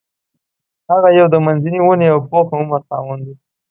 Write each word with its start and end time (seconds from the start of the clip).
هغه 0.89 1.09
یو 1.19 1.27
د 1.33 1.35
منځني 1.45 1.79
ونې 1.83 2.07
او 2.13 2.19
پوخ 2.29 2.47
عمر 2.59 2.81
خاوند 2.87 3.23
و. 3.25 3.33